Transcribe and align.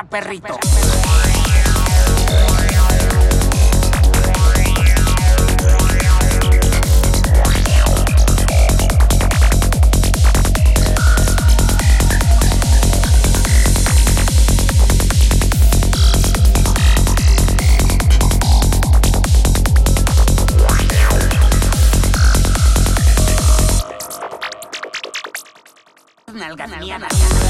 saber, 0.00 0.24
chaperrito? 0.24 0.58
Nalgas 26.32 26.70
mianas. 26.78 27.49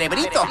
Un 0.00 0.08
cerebrito. 0.08 0.46